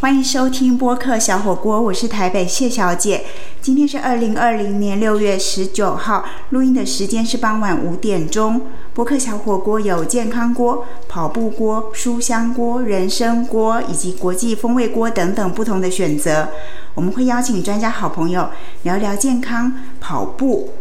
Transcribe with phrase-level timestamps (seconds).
[0.00, 3.24] 欢迎收听播客小火锅，我是台北谢小姐。
[3.60, 8.60] 今天是二零二零年六月十九号，录音的时间是傍晚五点钟。
[8.94, 16.50] 播客小火锅有健康锅、跑步锅、书香锅、人参锅以及国际风味锅等等不同的选择。
[16.94, 18.50] 我们会邀请专家好朋友
[18.84, 20.74] 聊聊健康、跑步。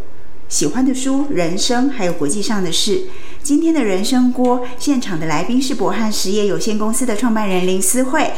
[0.48, 3.06] 喜欢的书、人生，还有国际上的事。
[3.48, 8.30] 今天的人生锅现场的来宾是博汉实业有限公司的创办人林思慧。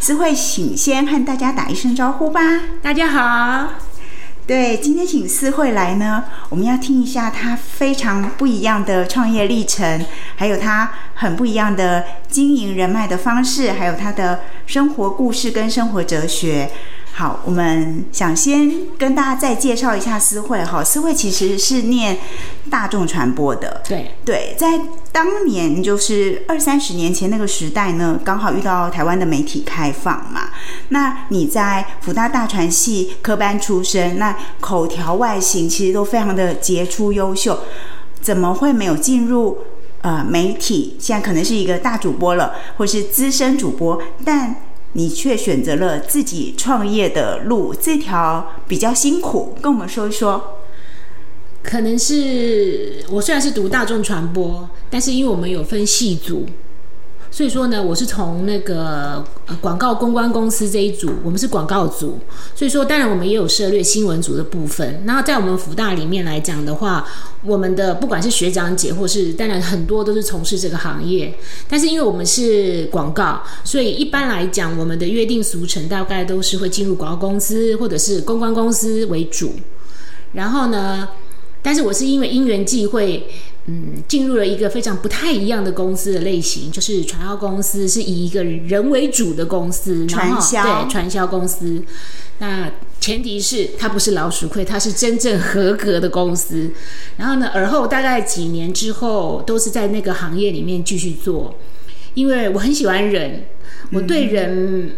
[0.00, 2.40] 思慧，请先和大家打一声招呼吧。
[2.82, 3.74] 大家好。
[4.44, 16.68] 对，今天请思慧来呢，我们要听一下她非常不一样的创业历程，还有她很不一样的经营人脉的方式，还有她的生活故事跟生活哲学。
[17.18, 20.84] 好，我们想先跟大家再介绍一下思慧哈。
[20.84, 22.18] 思慧其实是念
[22.68, 24.78] 大众传播的，对对，在
[25.12, 30.50] 当年就是二三十年前那个时代呢，刚好遇到台湾的媒体开放嘛。
[30.90, 37.60] 那你在福大大传系科班出身，那口条外形其实都非常的杰出优秀，
[38.20, 39.56] 怎么会没有进入
[40.02, 40.98] 呃媒体？
[41.00, 44.65] 现在可能是一个大主播了，或是资深主播，但。
[44.92, 50.58] 你却选择了自己创业的路，这条比较辛苦，跟我们说一说。
[51.62, 56.46] 可能是我虽然是读大众传播，但是因为我们有分系组。
[57.36, 59.22] 所以说呢，我是从那个
[59.60, 62.18] 广告公关公司这一组，我们是广告组。
[62.54, 65.02] 所以说，当然我们也有涉猎新闻组的部分。
[65.04, 67.06] 那在我们福大里面来讲的话，
[67.44, 71.34] 我们的不管是学长姐或是当然很多都是从事这个行业。
[71.68, 79.52] 但是因为我们是广告，所以一般来讲，我们的约定俗成大概都是会进入广告公司或者是公关公司为主。
[80.32, 81.06] 然后呢，
[81.60, 83.28] 但是我是因为因缘际会。
[83.68, 91.82] 嗯，进入了一个非常不太一样的公司的类型，就是传销公司，是以一个人为主的公司，传销对传销公司。
[92.38, 96.70] 那前提是它不是老鼠会，它是真正合格的公司。
[97.16, 101.58] 然后呢，而后大概几年之后，都是在那个行业里面继续做，
[102.14, 103.46] 因为我很喜欢人，
[103.90, 104.92] 我对人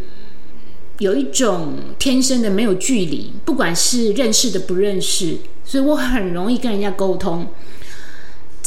[0.99, 7.47] 有一种天生的没有距离，不管是认识的不认识，所以我很容易跟人家沟通。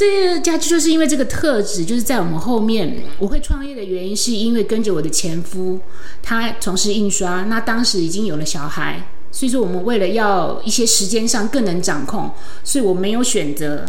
[0.02, 5.80] 这家就是因为这个特质，就是在我们后面我会创业的原因，是因为跟着我的前夫，
[6.24, 12.32] 他从事印刷，那当时已经有了小孩，所以说我们为了要一些时间上更能掌控，
[12.64, 13.86] 所以我没有选择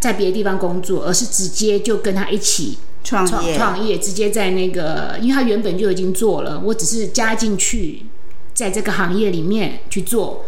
[0.00, 8.06] 在别的地方工作，而是直接就跟他一起创业，创业直接在那个，因为他原本就已经做了，我只是加进去，
[8.54, 10.46] 在这个行业里面去做，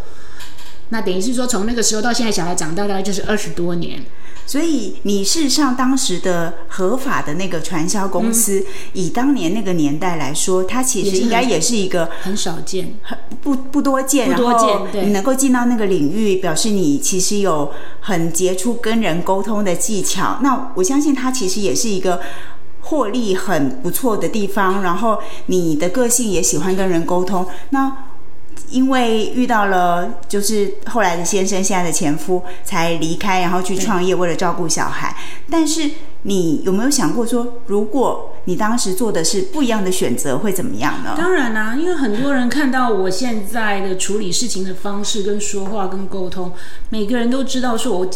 [0.88, 4.02] 那等于是说从那个时候到现在，小孩长大大概就是二十多年。
[4.50, 14.28] 所以你事实上当时的合法的那个传销公司，以当年那个年代来说，它其实应该也是一个很少见、很不不多见。
[14.28, 20.38] 然后你能够进到那个领域，表示你其实有很杰出跟人沟通的技巧。
[20.42, 22.20] 那我相信它其实也是一个
[22.80, 24.82] 获利很不错的地方。
[24.82, 27.46] 然后你的个性也喜欢跟人沟通。
[27.68, 27.96] 那
[28.68, 35.16] 因为遇到了，就是后来的先生，现在的前夫才离开，然后去创业，为了照顾小孩。
[35.50, 35.90] 但是
[36.22, 41.14] 你有没有想过说，如果你当时做的是不一样的选择，会怎么样呢？
[41.16, 46.52] 当然啦，因为很多人看到我现在的处理事情的方式、跟说话、跟沟通，
[46.90, 48.10] 每个人都知道说，我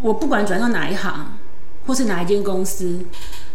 [0.00, 1.36] 我不管转到哪一行，
[1.86, 3.00] 或是哪一间公司，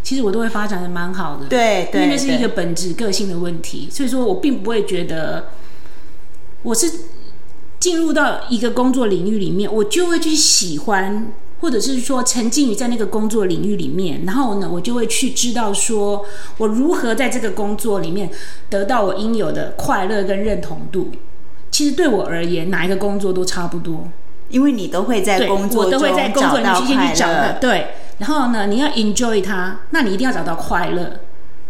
[0.04, 1.48] 其实我都会发展的蛮好的。
[1.48, 5.48] 对，因为那是一个本质个性的问题，所以说我并不会觉得。
[6.64, 6.92] 我是
[7.80, 11.32] 进入到一个工作领域里面，我就会去喜欢，
[11.62, 16.26] 或者是说沉浸于在那个工作领域里面，然后呢，我就会去知道说
[16.58, 18.30] 我如何在这个工作里面
[18.70, 21.12] 得到我应有的快乐跟认同度。
[21.72, 24.10] 其实对我而言，哪一个工作都差不多，
[24.50, 26.02] 因为你都会在工作中
[26.34, 27.58] 找到快乐。
[27.62, 27.88] 对，
[28.18, 31.20] 然后呢，你要 enjoy 它，那你一定要找到快乐。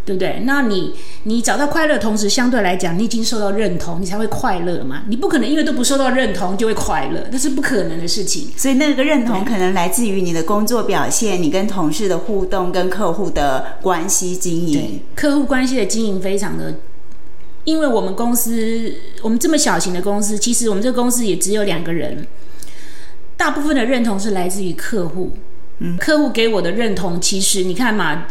[0.05, 0.41] 对不对？
[0.43, 0.93] 那你
[1.23, 5.03] 你找到快乐，同时相对来讲，你已经受到认同，你才会快乐嘛。
[5.07, 8.49] 你不可能因为都不受到认同就会快乐，那是不可能的事情。
[8.57, 14.99] 所以那个认同可能来自于你的工作表现，你跟同事的互动，跟客户的关系经营。
[15.15, 16.73] 客户关系的经营非常的，
[17.65, 18.91] 因为我们公司
[19.21, 22.25] 我们这么小型的公司，其实我们这个公司也只有两个人，
[23.37, 25.33] 大部分的认同是来自于客户。
[25.77, 28.25] 嗯，客户给我的认同，其实你看嘛。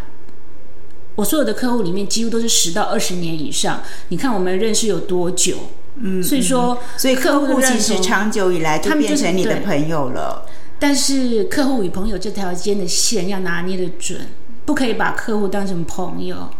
[1.18, 5.56] 我所有的客户里面几乎都是十到二十年以上，你看我们认识有多久？
[5.96, 10.46] 嗯，所以说，所以客户其实长久以来就变成你的朋友了。
[10.78, 14.28] 但是客户与朋友这条间的线要拿捏的准，
[14.64, 16.50] 不可以把客户当成朋友，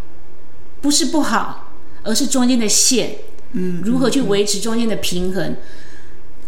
[0.81, 1.67] 不是不好。
[2.05, 3.17] 而是中间的线，
[3.53, 5.57] 嗯，如何去维持中间的平衡。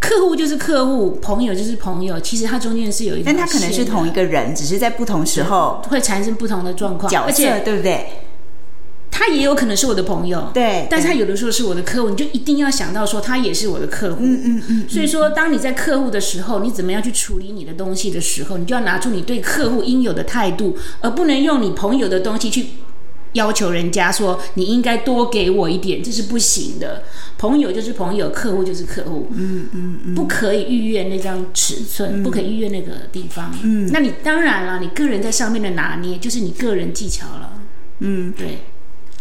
[0.01, 8.07] 客户就是客户，朋友就是朋友，其实它中间是有一，但他可能是同一个人，只是在不同时候会产生不同的状况，角色，对不对？
[9.13, 14.89] 他也有可能是我的朋友，对，但是他有的时候是我的客户，你就一定要想到说他也是我的客户，嗯嗯嗯。
[14.89, 22.67] 所以说，当你在客户的时候，你怎么样去处理你的东西的时候，你就要拿出你对客户应有的态度，而不能用你朋友的东西去
[23.33, 27.05] 要求人家说你应该多给我一点，这是不行的。
[27.39, 33.51] 朋友就是朋友，客户就是客户，嗯嗯嗯，不可以逾越那张尺寸，不可以逾越那个地方。
[33.63, 37.63] 嗯，那你当然了，你个人在上面的拿捏就是你个人技巧了。
[38.01, 38.59] 嗯，对。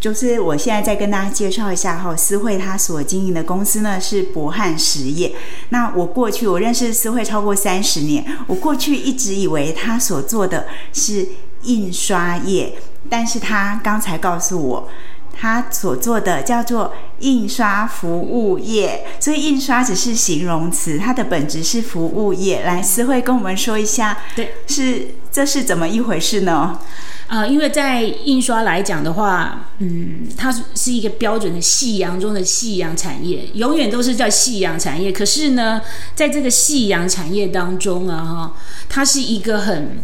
[0.01, 5.35] 就是我现在再跟大家介绍一下哈，思慧他所经营的公司呢是博汉实业。
[5.71, 11.27] 那我过去我认识思慧超过三十年，我过去一直以为他所做的是
[11.63, 12.73] 印刷业，
[13.07, 14.89] 但是他刚才告诉我，
[15.31, 19.05] 他所做的叫做印刷服务业。
[19.19, 22.63] 所以印刷只是形容词，它的本质是服务业。
[22.63, 26.79] 来，思慧跟我们说一下，对，是这是怎么一回事呢？
[27.27, 35.11] 啊，因为在印刷来讲的话，嗯，它是一个标准的夕阳中的夕阳产业，永远都是叫夕阳产业。
[35.11, 35.79] 可是呢，
[36.15, 38.53] 在这个夕阳产业当中啊，哈，
[38.89, 39.99] 它是一个很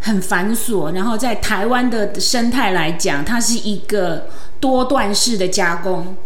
[0.00, 4.28] 很繁琐，然后在台湾的生态来讲，它是一个
[4.60, 6.16] 多段式的加工。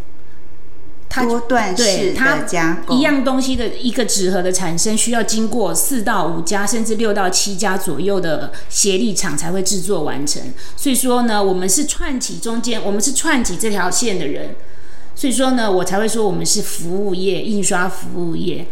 [1.15, 10.43] 多段式的加工，一样东西的一个纸盒的产生，需要经过四到五家，甚至六到七家左右的协力厂才会制作完成。
[10.75, 14.57] 所以说呢，我们是串起中间，我们是串起这条线的人。
[15.15, 18.67] 所以说呢，我才会说我们是服务业，印刷服务业，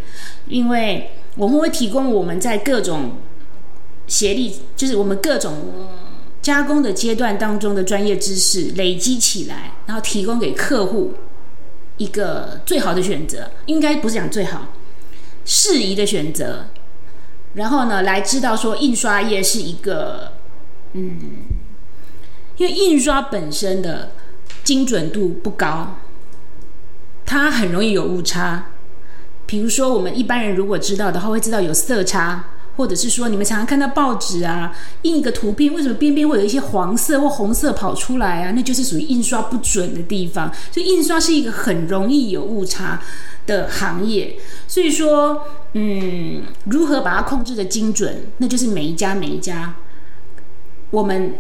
[0.49, 3.19] 因为我们会提供我们在各种
[4.11, 5.55] 协力，就是我们各种
[6.43, 11.15] 加工的阶段当中的专业知识累积起来，然后提供给客户。
[11.97, 14.69] 一个最好的选择，应该不是讲最好，
[15.45, 16.65] 适宜的选择。
[17.53, 20.33] 然后呢，来知道说印刷业是一个，
[20.95, 21.19] 嗯，
[22.57, 24.13] 因为印刷本身的
[24.65, 25.99] 精准度不高，
[27.27, 28.69] 它很容易有误差。
[29.45, 32.47] 比如说，我们一般人如果知道的话，会知道有色差。
[32.81, 38.53] 或者是说，你们常常看到报纸啊，印一个图片，为什么边边会有一些黄色或红色跑出来啊？
[38.57, 40.51] 那就是属于印刷不准的地方。
[40.73, 42.99] 所以，印刷是一个很容易有误差
[43.47, 44.35] 的行业。
[44.67, 45.43] 所以说，
[45.75, 49.75] 嗯，如何把它控制的精准，那就是每一家每一家
[50.91, 51.35] 我们。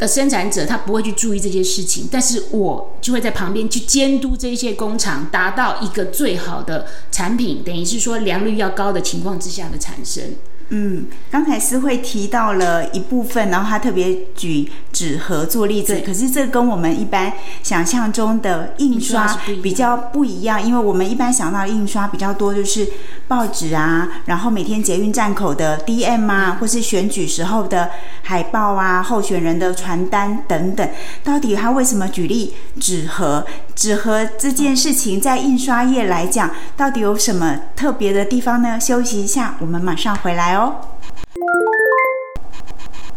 [0.00, 10.24] 的生产者他不会去注意这些事情，但是我就会在旁边去监督这些工厂，达到一个最好的产品，等于是说良率要高的情况之下的产生。
[10.72, 17.32] 嗯，刚才思慧提到了一部分，然后他特别举纸盒做例子，可是这跟我们一般
[17.62, 19.26] 想象中的印刷
[19.62, 22.88] 比较不一样，因为我们一般想到印刷比较多就是
[23.26, 27.90] 报纸啊，然后每天捷运站口的 DM 啊，或是选举时候的
[28.22, 30.88] 海报啊，候选人的传单等等。
[31.24, 33.44] 到底他为什么举例纸盒？
[33.80, 38.78] 纸盒这件事情在印刷业来讲，到底有什么特别的地方呢？
[38.78, 40.74] 休息一下，我们马上回来哦。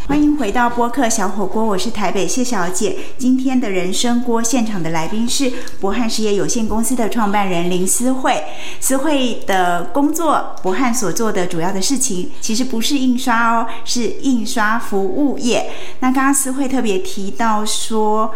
[0.08, 2.98] 欢迎回到播客小火锅，我是台北谢小姐。
[3.18, 5.52] 今天的人生锅现场的来宾是
[5.82, 8.42] 博汉实业有限公司的创办人林思慧。
[8.80, 15.72] 思慧的工作，博汉所做的主要的事情，其实不是印刷哦，是印刷服务业。
[16.00, 18.34] 那刚刚思慧特别提到说，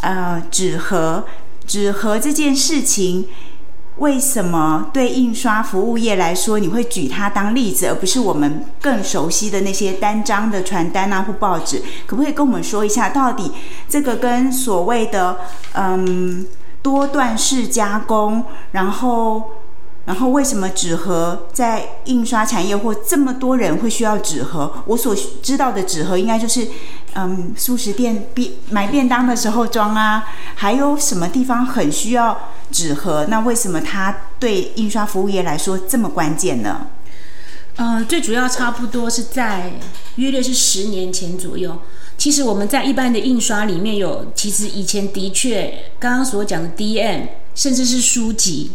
[0.00, 1.26] 呃，纸盒，
[1.66, 3.26] 纸盒这件事情。
[3.98, 11.82] 为什么对印刷服务业来说，你会举它当例子，而不是我们更熟悉的那些单张的传单啊或报纸？
[12.06, 13.52] 可不可以跟我们说一下，到底
[13.88, 15.38] 这个跟所谓的
[15.72, 16.46] 嗯
[16.82, 19.42] 多段式加工，然后
[20.06, 24.72] 然后为什么纸盒在印刷产业或这么多人会需要纸盒？
[24.86, 26.66] 我所知道的纸盒应该就是
[27.14, 32.38] 嗯，素食店便买便当的时候装啊，还有什么地方很需要？
[32.72, 36.88] 纸盒，那为什么它对印刷服务业来说这么关键呢？
[37.76, 39.72] 呃，最主要差不多是在
[40.16, 41.80] 约略是十年前左右。
[42.18, 48.72] 其实我们在一般的印刷里面有，其实以前的确刚刚所讲的 DM，甚至是书籍、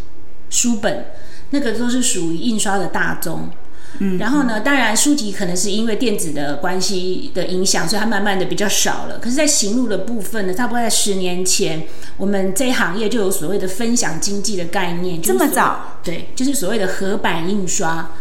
[0.52, 1.06] 书本，
[1.50, 3.50] 那个都是属于印刷的大宗。
[4.00, 4.62] 嗯，然后呢？
[4.62, 9.20] 当然，书籍可能是因为电子的关系的影响，所以它慢慢的比较少了。
[9.20, 11.84] 可是，在行路的部分呢，差不多在十年前，
[12.16, 15.22] 我们这一行业就有所谓的分享经济的概念。
[15.22, 15.98] 这么早？
[16.04, 18.12] 对，就是所谓的合版印刷。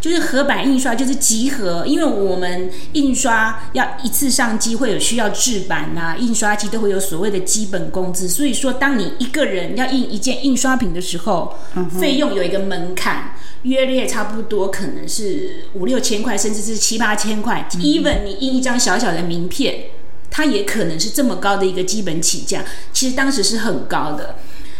[0.00, 11.56] 就是合版印刷就是集合，因为我们印刷要一次上机会有需要制版啊、印刷机都会有所谓的基本工资，所以说当你一个人要印一件印刷品的时候，
[12.00, 17.68] 费用有一个门槛，约略差不多可能是五六千块，甚至是七八千块。
[17.80, 19.86] even 你印一张小小的名片，
[20.30, 24.36] 它也可能是这么高的一个基本起价，其实当时是很高的。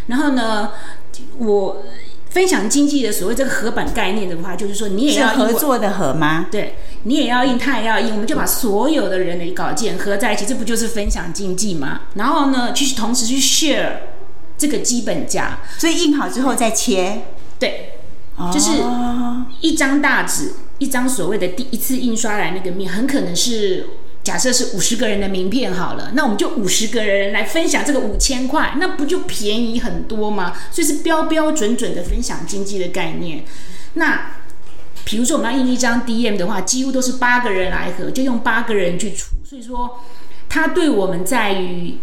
[0.06, 0.70] 然后呢，
[1.38, 1.82] 我
[2.30, 6.46] 分享经济的所谓这个合本概念的话，就是说你也要合作的合吗？
[6.50, 12.02] 对你也要印，他也要印，我们就把所有的人的稿件合在一起，这不就是分享经济吗？
[12.14, 13.92] 然后呢，去同时去 share
[14.58, 17.22] 这个基本价，所以印好之后再切，
[17.58, 17.94] 对，
[18.52, 23.86] 就是哦一张大纸，一张所谓的第一次印刷来那个面，很可能是
[24.28, 30.54] 假设是五十个人的名片好了，那我们就五十个人来分享这个五千块，那不就便宜很多吗？
[30.70, 33.46] 所以是标标准准的分享经济的概念。
[33.94, 34.32] 那
[35.06, 39.98] 比如说我们要印一张 DM 的话，几乎都是八个人来合，就用八个人去出，所以说
[40.50, 41.96] 它对我们在于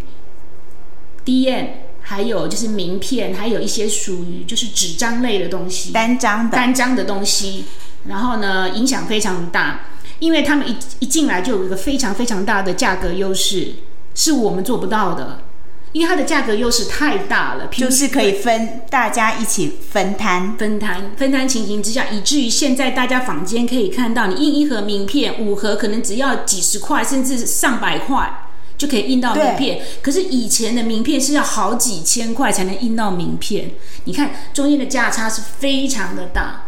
[1.24, 1.68] DM。
[2.08, 7.66] 还有就是名片，还有一些属于就是纸张类的东西，单张的，单张的东西，
[8.08, 9.86] 然后呢影响非常大，
[10.20, 13.74] 因为他们一一进来就有一个非常非常大的价格优势，
[14.14, 15.40] 是我们做不到的，
[15.92, 20.58] 因为它的价格优势太大了，就是可以分大家一起分摊。
[20.58, 28.42] 分摊分摊情形之下，以至于现在大家坊间可以看到，你印一盒名片，五盒可能只要几十块，甚至上百块。
[28.78, 33.72] 就可以印到名片，可是以前的名片是要好几千块才能印到名片，
[34.04, 36.64] 你看中间的价差是非常的大，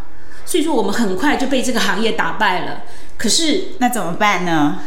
[0.46, 2.80] 所以说我们很快就被这个行业打败了。
[3.18, 4.78] 可是那怎么办呢？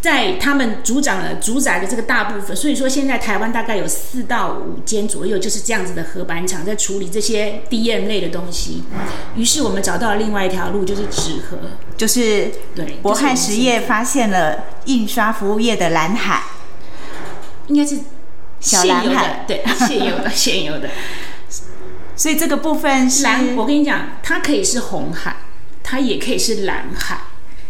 [0.00, 8.84] 在他们主掌了主宰的这个大部分，所以说现在台湾大概有四到五间左右就是这样子的合板厂在处理这些 DM 类的东西。
[9.34, 11.56] 于是我们找到了另外一条路，就是纸盒。
[11.96, 16.42] 就是对，博汉实业发现了印刷服务业的蓝海，
[17.68, 18.00] 应该是
[18.60, 20.90] 小蓝海，对，现有的 现有的
[22.14, 23.56] 所以这个部分是蓝。
[23.56, 25.36] 我跟你讲，它可以是红海，
[25.84, 27.20] 它也可以是蓝海。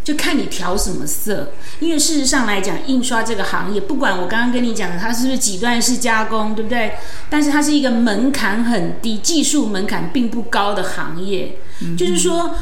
[0.03, 6.93] 就看你调什么色，因为事实上来讲，印刷这个行业，不管我刚刚跟你讲的，它是不是几段式加工，对不对？
[7.31, 11.57] 但是它是一个门槛很低、技术门槛并不高的行业。
[11.97, 12.55] 就是说，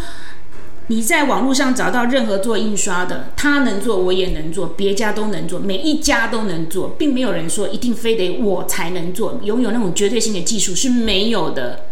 [0.86, 11.86] 你在网络上找到任何做印刷的，他能做，我也能做，别家都能做，每一家都能做，并没有人说一定非得我才能做，拥有那种绝对性的技术是没有的。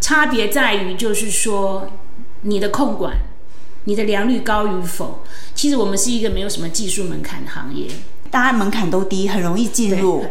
[0.00, 1.90] 差别在于，就是说
[2.44, 3.14] 你的控管。
[3.86, 5.22] 你的良率高与否？
[5.54, 7.86] 其实我们是一个没有什么技术门槛的行业，
[8.30, 10.24] 大家门槛都低，很容易进入。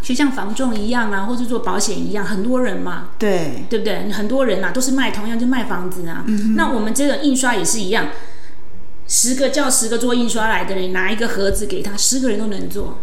[0.00, 4.08] 就像房仲一样啊，或是做保险一样，很多人嘛，对对不对？
[4.12, 6.22] 很多人呐、啊，都是卖同样就卖房子啊。
[6.28, 8.06] 嗯、那我们这个印刷也是一样，
[9.08, 12.98] 十个叫十个做印刷来的人，拿一个盒子给他，十个人都能做，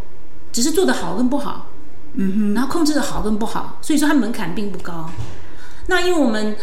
[0.53, 1.71] 只是做的好跟不好。
[2.13, 5.09] 嗯哼，然后控制的好跟不好，所以说它门槛并不高。
[5.87, 6.55] 那因为我们。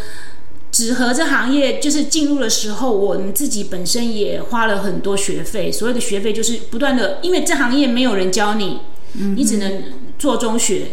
[0.80, 5.70] 纸盒这行业就是进入的时候，我们自己本身也花了很多学费。
[5.70, 8.80] 所谓的学费就是不断的，因为这行业没有人教你，
[9.12, 9.82] 嗯、你只能
[10.18, 10.92] 做中学，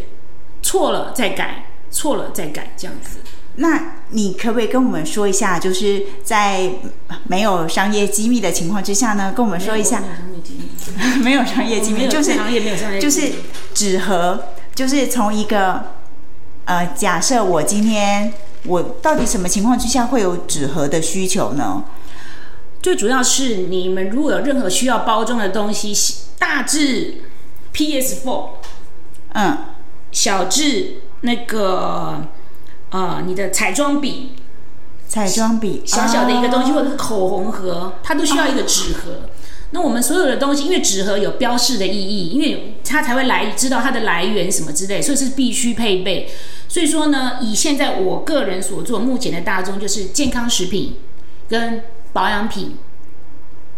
[0.61, 3.19] 错了再改，错了再改这样子。
[3.55, 6.69] 那你可不可以跟我们说一下，就是在
[7.27, 10.03] 没有商业机密的情况之下呢，跟我们说一下，
[11.23, 12.33] 没有商业机密，就是
[12.99, 13.31] 就是
[13.73, 15.81] 纸盒，就是从一个
[16.65, 18.33] 呃，假设我今天。
[18.65, 21.83] 我到底什么情况之下会有纸盒的需求呢？
[22.81, 25.93] 最主要是你们如果有任何需要包装的东西，
[26.37, 27.15] 大致
[27.73, 28.49] PS4，
[29.33, 29.57] 嗯，
[30.11, 32.27] 小至那个
[32.91, 34.33] 呃你的彩妆笔，
[35.07, 39.29] 彩妆笔小小的一个东西，或者是口红盒，它都需要一个纸盒。
[39.71, 46.29] 那我们所有的东西，因为纸盒有标示的意义，因为它才会来知道它的来源什么之类，所以是必须配备。
[46.67, 50.95] 所以说呢，以现在我个人所做，目前的大宗就是健康食品
[51.47, 51.81] 跟
[52.13, 52.75] 保养品，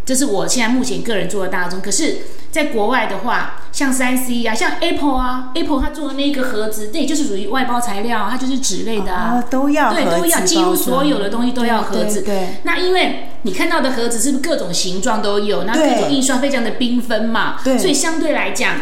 [0.06, 1.80] 这是我现在目前个人做的大宗。
[1.82, 2.18] 可是，
[2.52, 12.22] 在国外的话，像三 C 啊，像 Apple 啊，Apple 它做的那个盒子，那也就是属于外包材料，它就是纸类的啊，哦、都要对，都要，几乎所有的东西都要盒子。
[12.22, 15.64] 对,对,对，那因为你看到的盒子是不是各种形状都有？
[15.64, 18.76] 那各种印刷非常的缤纷嘛，对，所以相对来讲。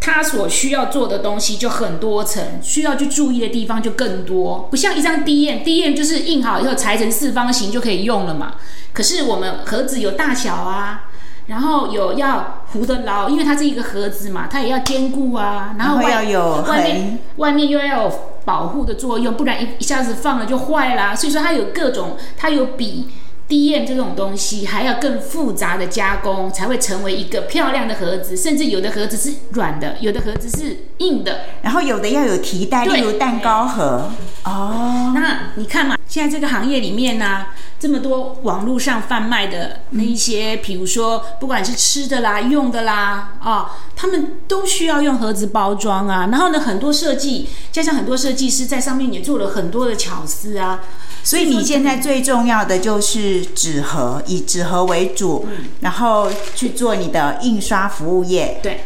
[0.00, 4.66] 它所需要做的东西就很多层，需要去注意的地方就更多。
[4.70, 8.54] 不像一张 DM，DM 就是印好以后裁成四方形就可以用了嘛。
[8.92, 11.04] 可是我们盒子有大小啊，
[11.46, 15.74] 然后有要糊得牢，因为它是一个盒子嘛，它也要坚固啊。
[15.78, 18.12] 然后外要有外面外面又要有
[18.44, 21.14] 保护的作用，不然一一下子放了就坏啦。
[21.14, 23.08] 所以说它有各种，它有比
[23.50, 28.36] DM 这种东西还要更复杂的加工，才会成为一个漂亮的盒子。
[28.36, 34.12] 甚至有的盒子是软的，有的盒子是硬的，然后有的要有提袋，例如蛋糕盒。
[34.44, 37.46] 哦，那你看嘛，现在这个行业里面呢，
[37.80, 46.28] 这么多网络上贩卖的那一些，比如说不管是吃的啦、用的啦，啊，他们都需要用盒子包装啊。
[46.30, 50.80] 然后呢，很多设计加上很多设计师在上面也做了很多的巧思啊。
[51.22, 55.46] 所以你现在最重要的就是纸盒，以纸盒为主，
[55.80, 58.58] 然后去做你的印刷服务业。
[58.62, 58.84] 对，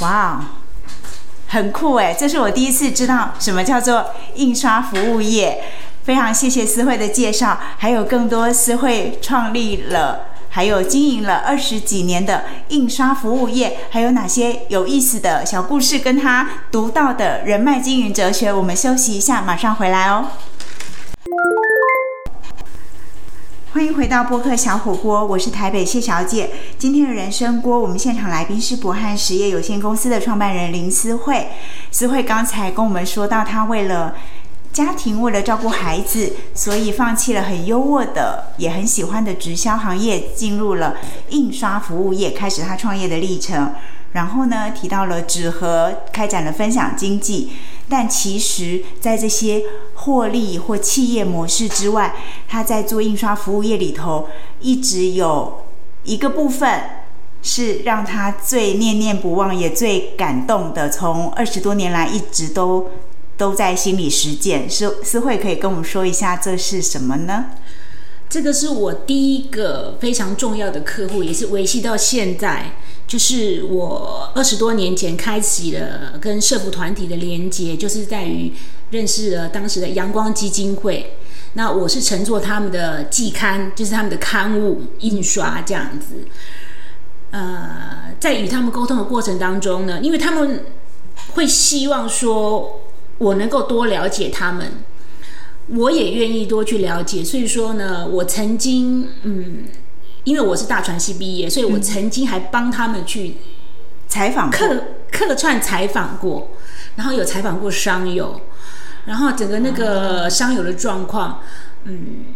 [0.00, 0.44] 哇，
[1.48, 2.12] 很酷哎！
[2.12, 5.62] 这是我第一次知道什么叫做印刷服务业。
[6.04, 18.50] 非常谢谢思慧的介绍，还有更多思慧创立了，还有经营了二十几年的印刷服务业，还有哪些有意思的小故事，跟他独到的人脉经营哲学。
[18.50, 20.28] 我们休息一下，马上回来哦。
[23.72, 26.50] 欢迎回到播客小火锅，我是台北谢小姐。
[26.78, 31.48] 今天的人生锅，我们现场来宾是博汉实业有限公司的创办人林思慧。
[31.92, 34.16] 思慧刚才跟我们说到，她为了
[34.72, 40.96] 家庭，为了照顾孩子，所以放弃了很优渥的、也很喜欢的直销行业，进入了
[41.28, 43.72] 印刷服务业，开始她创业的历程。
[44.12, 47.52] 然后呢，提到了纸盒，开展了分享经济。
[47.88, 49.62] 但其实，在这些
[49.94, 52.14] 获利或企业模式之外，
[52.46, 54.28] 他在做印刷服务业里头，
[54.60, 55.64] 一直有
[56.04, 56.82] 一个部分
[57.42, 60.90] 是让他最念念不忘，也最感动的。
[60.90, 62.90] 从二十多年来，一直都
[63.36, 64.68] 都在心里实践。
[64.68, 67.46] 思思慧可以跟我们说一下，这是什么呢？
[68.28, 72.72] 这个是我第一个非常重要的客户，也是维系到现在。
[73.08, 78.52] 就是我二十多年前开启了跟社福团体的连接，就是在于
[78.90, 81.16] 认识了当时的阳光基金会。
[81.54, 86.16] 那我是乘坐他们的季刊，就是他们的刊物印刷这样子。
[87.30, 90.66] 呃，在与他们沟通的过程当中呢，因为他们
[91.30, 92.82] 会希望说
[93.16, 94.70] 我能够多了解他们，
[95.68, 97.24] 我也愿意多去了解。
[97.24, 99.64] 所以说呢，我曾经嗯。
[100.24, 103.36] 因为我是大传系毕业，所以我曾经还帮他们去
[104.06, 106.50] 采访客客串采访过，
[106.96, 108.40] 然后有采访过商友，
[109.06, 111.40] 然后整个那个商友的状况，
[111.84, 112.34] 嗯，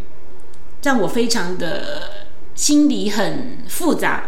[0.83, 4.25] 让我非常的心里很复杂，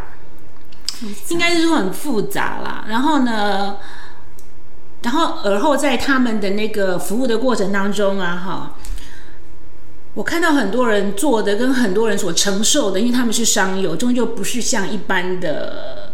[1.29, 2.85] 应该是说很复杂啦。
[2.89, 3.77] 然后呢，
[5.03, 8.75] 然后而后在他们的那个服务的过程当中啊，哈。
[10.15, 16.13] 我看到很多人做的跟很多人所承受的，因为他们是商友，终究不是像一般的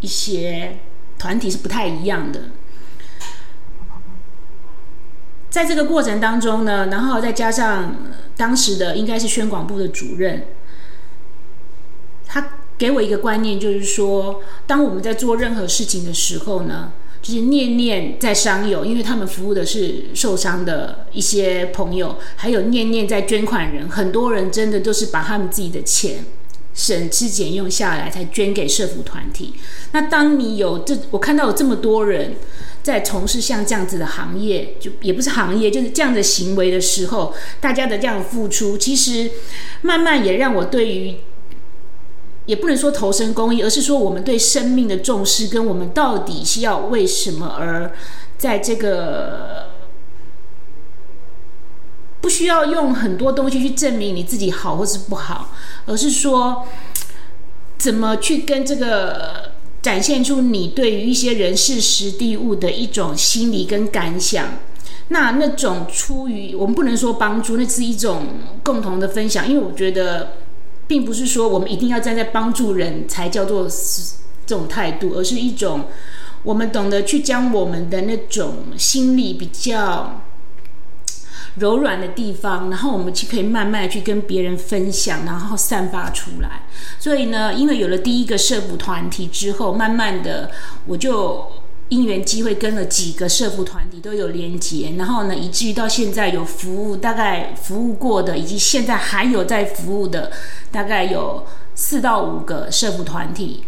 [0.00, 0.78] 一些
[1.16, 2.42] 团体是不太一样的。
[5.48, 7.94] 在这个过程当中呢，然后再加上
[8.36, 10.46] 当时的应该是宣广部的主任，
[12.26, 16.92] 他给我一个观念，就是说，当我们在做任何事情的时候呢。
[17.22, 26.24] 就是念念在商友，因为他们服务的是受伤的一些朋友，还有念念在捐款人，很多人真的都是把他们自己的钱
[26.72, 29.54] 省吃俭用下来才捐给社福团体。
[29.92, 32.36] 那当你有这，我看到有这么多人
[32.82, 39.30] 在从事像这样子的行业，就也不是行业，就是这样的行为的时候，大家的这样付出，其实
[39.82, 41.16] 慢慢也让我对于。
[42.46, 47.92] 也不能说投身公益，而是说我们对生命的重视，跟我们到底是要为什么而
[48.38, 49.70] 在这个
[52.20, 55.50] 不需要用很多东西去证明你自己好或是不好，
[55.86, 56.64] 而是说
[57.78, 64.50] 怎么去跟这个展现出你对于一些人事、实地物的一种心理跟感想。
[65.08, 68.22] 那那种出于我们不能说帮助，那是一种
[68.62, 70.45] 共同的分享，因为我觉得。
[70.86, 73.68] 并不是说我们一定要站在帮助人才叫做
[74.46, 75.86] 这种态度，而是一种
[76.42, 80.22] 我们懂得去将我们的那种心理比较
[81.56, 86.62] 柔软的地方，然后我们去可以慢慢去跟别人分享，然后散发出来。
[86.98, 90.50] 所以呢，因为有了第一个社服团体之后，慢慢的
[90.86, 91.50] 我就。
[91.88, 100.32] 因缘机会跟了几个社服团体都有连接，然后呢，以至于到现在有服务，大概服务过的，以及现在还有在服务的，
[100.72, 101.46] 大概有
[101.76, 103.62] 四到五个社服团体。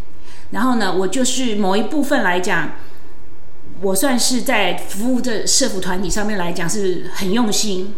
[0.51, 2.73] 然后呢，我就是某一部分来讲，
[3.83, 7.95] 我算是在服务这社服团体上面来讲是很用心，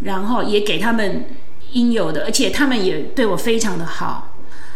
[0.00, 1.26] 然后也给他们
[1.72, 4.34] 应有的，而且他们也对我非常的好。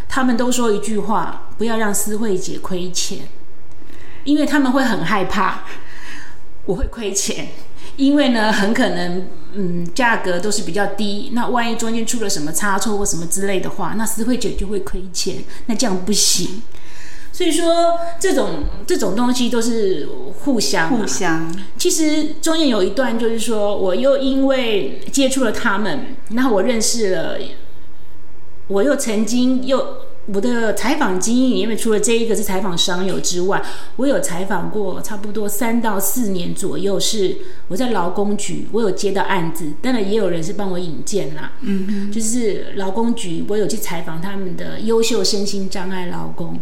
[0.08, 3.26] 他们都说一句话：不要让思慧姐亏钱。
[4.24, 5.64] 因为他们会很害怕，
[6.64, 7.48] 我会亏钱，
[7.96, 16.62] 因为呢，很可能嗯价格都是比较低，那万一中间出了什么差错或什么之类的话，那私会姐就会亏钱，那这样不行。
[17.34, 20.06] 所以说，这种这种东西都是
[20.44, 21.50] 互相互相。
[21.78, 27.38] 其实中间有一段就是说，我又因为接触了他们，然后我认识了，
[28.68, 33.60] 我又曾经又我的采访经验，因为除了这一个是采访商友之外，
[33.96, 41.52] 我有采访过差不多三到四年左右，是我在劳工局，我有接到案子，当然也有人是帮我引荐啦。
[41.62, 46.60] 嗯嗯，就是劳工局，我有去采访他们的优秀身心障碍劳工。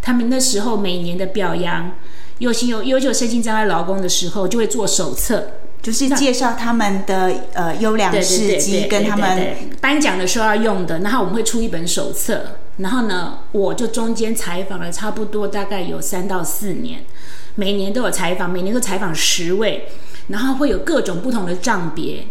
[0.00, 1.92] 他们那时候每年的表扬
[2.38, 5.48] 优秀优优秀身心障碍劳工的时候，就会做手册，
[5.82, 11.00] 就是介绍他们的呃优良事迹，跟他们颁奖的时候要用的。
[11.00, 17.04] 然后我们会出一本手册，然后呢，我就中间采访了差不多大概有三到四年，
[17.54, 19.88] 每年都有采访，每年都采访十位，
[20.28, 22.26] 然后会有各种不同的账别，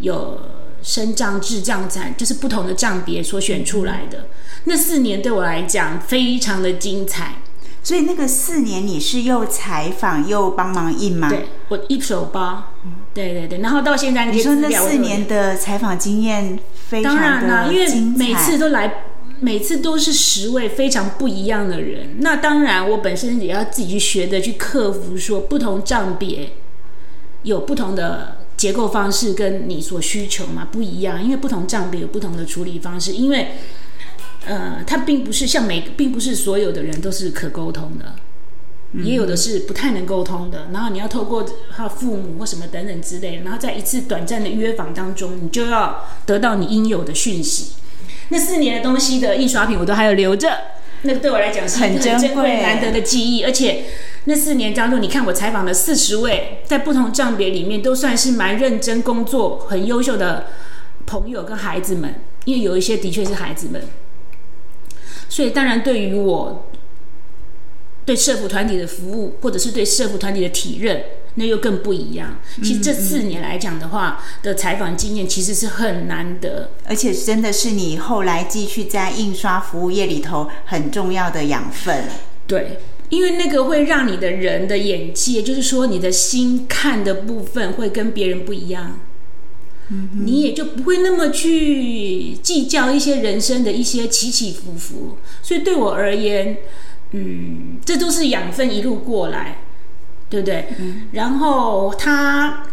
[0.00, 0.40] 有
[0.82, 4.26] 身障、智障、残，就是不同的账别所选出来的。
[4.64, 7.36] 那四年对我来讲非常的精彩，
[7.82, 11.28] 所以那个四年你是又采访又帮忙印吗？
[11.28, 12.72] 对，我一手包。
[13.12, 19.04] 对对对，然后到现在你说那四年的采访经验非常当然啦，因为每次都来，
[19.44, 22.16] 每次都是十位非常不一样的人。
[22.20, 26.52] 那当然，我本身也要自己去学的，去克服说不同账别
[27.42, 33.48] 有不同的结构方式，跟你所需求嘛不一样，因为不同账别有不同的处理方式，因为。
[34.46, 38.14] 呃，他并不是像每，并不是所有的人都是可沟通的，
[39.02, 40.68] 也有的是不太能沟通的。
[40.70, 47.72] 然后你要透过他父母或什么等等之类，然后在一次短暂的约访当中，你就要得到你应有的讯息。
[48.28, 50.50] 那四年的东西的印刷品我都还有留着，
[51.02, 53.44] 那个对我来讲是很珍贵难得的记忆。
[53.44, 53.84] 而且
[54.24, 60.46] 那四年当中，你看我采访了四十位，在不同账别里面都算是蛮认真工作、很优秀的
[61.06, 62.14] 朋友跟孩子们，
[62.46, 63.82] 因为有一些的确是孩子们。
[65.28, 66.70] 所以，当然，对于我
[68.04, 71.04] 对社服团体的服务，或者是对社服团体的体认，
[71.36, 72.38] 那又更不一样。
[72.62, 82.04] 其实这四年来讲的话，的采访经验其实是很难得，而且真的是你后来继续在印刷服务业里头很重要的养分。
[82.46, 89.00] 对，因为那个会让你的人的眼界，就是说你的心看的部分会跟别人不一样。
[90.24, 96.56] 你也就不会那么去计较一些人生的一些起起伏伏，所以对我而言，
[97.10, 99.63] 嗯，这都是养分一路过来，
[100.28, 100.66] 对不对？
[100.78, 101.08] 嗯。
[101.12, 102.64] 然后他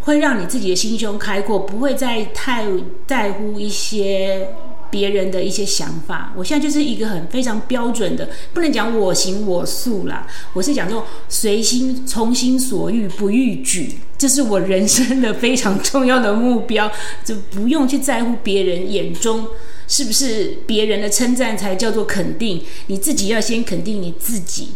[0.00, 2.66] 会让你自己的心胸开阔，不会再太
[3.06, 4.48] 在乎一些。
[4.90, 16.90] 别人的一些想法，我现在就是一个很非常标准的，不能讲我行我素啦，我是讲说随心从心所欲不逾矩，这是我人生的非常重要的目标，
[17.24, 19.46] 就不用去在乎别人眼中
[19.86, 24.70] 是不是别人的称赞才叫做肯定，你自己要先肯定你自己，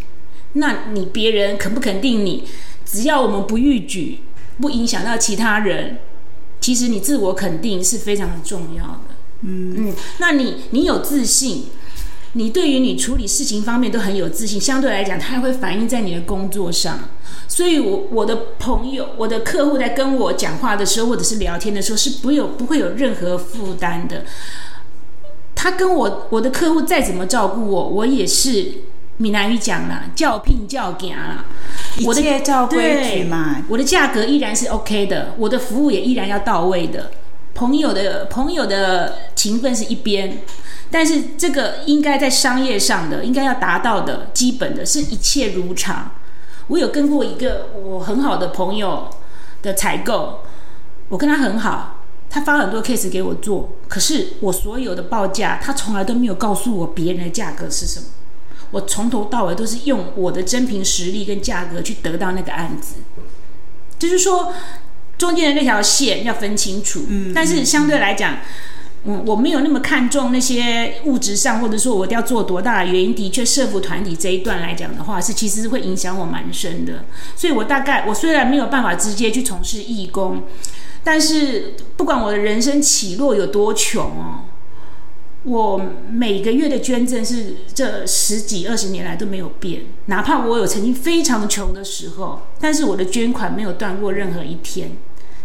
[0.54, 2.44] 那你别人肯不肯定你，
[2.84, 4.20] 只要我们不逾矩，
[4.60, 5.98] 不影响到其他人，
[6.60, 9.14] 其实你自我肯定是非常重要的。
[9.42, 11.66] 嗯嗯，那你你有自信，
[12.32, 17.00] 你对于你处理事情方面都很有自信，相对来讲，它会反映在你的工作上。
[17.46, 24.24] 所以，我我的朋友、我的客户在跟我讲话的时候，或者是聊天的时候，是不有不会有任何负担的。
[25.54, 28.72] 他跟我我的客户再怎么照顾我，我也是
[29.18, 31.44] 闽南语讲啦，叫聘叫行啦，
[31.96, 33.62] 一切照规矩嘛。
[33.68, 37.10] 我的价格依然是 OK 的，我的服务也依然要到位的。
[37.54, 40.38] 朋友的朋友的情分是一边，
[40.90, 46.10] 但是这个应该在商业上的应该要达到的基本的是一切如常。
[46.66, 49.08] 我有跟过一个我很好的朋友
[49.62, 50.40] 的采购，
[51.08, 58.06] 我跟他很好，他发很多 case 给我做，可是我所有的报价他从来都没有告诉我别人的价格是什么，
[58.74, 62.96] 我从头到尾都是用我的真凭实力跟价格去得到那个案子，
[63.98, 64.52] 就是说。
[65.16, 68.38] 中间的那条线要分清楚，嗯，但是相对来讲，
[69.04, 77.04] 嗯，我没有那么看重那些物质上，或者说我要做多大的原因，的确，社服团体这一段来讲的话，是其实会影响我蛮深的。
[77.36, 80.42] 所以我大概，我虽然没有办法直接去从事义工，
[81.04, 84.40] 但是不管我的人生起落有多穷哦。
[85.44, 85.80] 我
[86.10, 94.96] 每个月的捐赠是这十几二十年来都没有变，哪怕我有曾经非常穷的时候，但是我的捐款没有断过任何一天，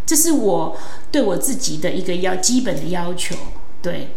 [0.06, 0.78] 这是我
[1.12, 3.36] 对我自己的一个要基本的要求。
[3.82, 4.10] 对，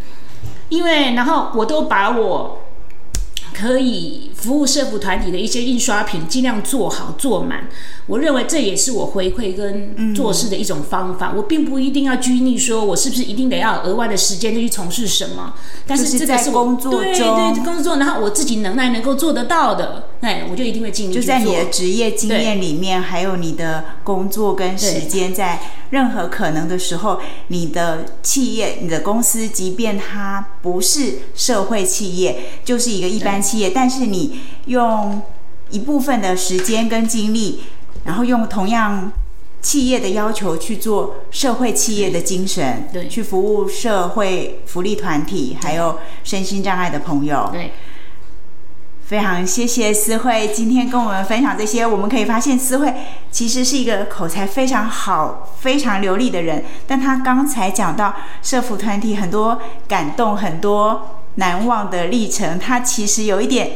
[0.68, 2.61] 因为然后我都把我
[3.54, 7.68] 可以服务社服团体的一些印刷品，尽量做好做满。
[8.06, 11.32] 我认为这也是我回馈跟做事的一种方法。
[11.36, 15.54] 我并不一定要拘泥说，我是不是一定得要额外的时间去从事什么。
[15.86, 25.60] 但是这个是工作对对工作，然后我自己能耐能够做得到的，哎，我就一定会尽力就在你的职业经验里面，还有你的工作跟时间，在
[25.90, 35.20] 任何可能的时候，你的企业、你的公司，即便它不是社会企业，就是一个一般企业，但是你用
[35.70, 37.62] 一部分的时间跟精力。
[38.04, 39.12] 然后用同样
[39.60, 47.48] 企业的要求去做社会企业的精神，对，去服务社会福利团体，还有身心障碍的朋友。
[47.52, 47.70] 对，
[49.04, 51.86] 非常谢谢思慧今天跟我们分享这些。
[51.86, 52.92] 我们可以发现，思慧
[53.30, 56.64] 其实是一个口才非常好、非常流利的人。
[56.88, 63.70] 但他刚才讲到社服团体很多感动、很多难忘的历程，他其实有一点。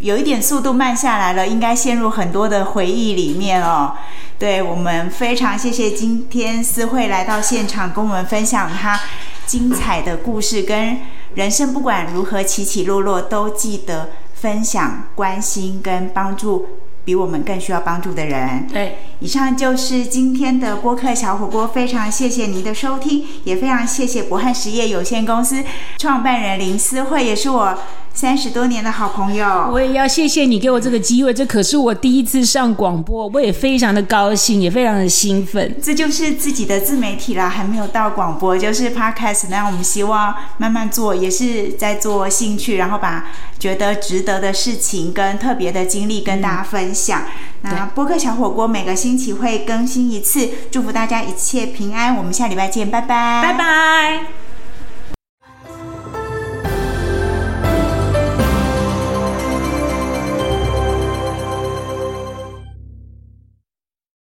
[0.00, 3.94] 有一点速度慢下来了，应该陷入很多的回忆里面哦。
[4.36, 8.98] 对我们非常谢谢今天思慧来到现场，跟我们分享她
[9.46, 10.98] 精彩的故事跟
[11.36, 16.66] 人生，不管如何起起落落，都记得分享、关心跟帮助
[17.04, 18.66] 比我们更需要帮助的人。
[18.66, 25.62] 对，以上就是今天的播客小火锅，非常谢谢您的收听，也非常谢谢博汉实业有限公司
[25.96, 27.78] 创办人林思慧，也是我。
[28.14, 31.32] 三十多年的好朋友，我也要谢谢你给我这个机会。
[31.32, 35.74] 这可是我第一次上广播，我也非常的高兴，也非常的兴奋。
[35.82, 39.46] 这就是自己的自媒体啦，还没有到广播，就是 podcast。
[39.48, 47.22] 那我们希望慢慢做，也是在做兴趣，然后把觉得值得的事情跟特别的经历跟大家分享。
[47.62, 52.16] 那播客小火锅每个星期会更新一次，祝福大家一切平安。
[52.16, 54.41] 我们下礼拜见，拜拜，拜拜。